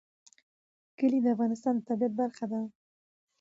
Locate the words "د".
1.23-1.27, 1.77-1.81